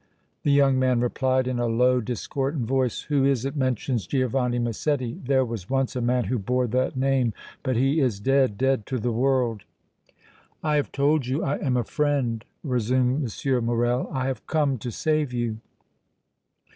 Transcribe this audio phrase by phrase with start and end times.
[0.41, 5.21] The young man replied, in a low, discordant voice: "Who is it mentions Giovanni Massetti?
[5.23, 8.97] There was once a man who bore that name, but he is dead, dead to
[8.97, 9.61] the world!"
[10.63, 13.65] "I have told you I am a friend," resumed M.
[13.65, 14.09] Morrel.
[14.11, 15.59] "I have come to save you!"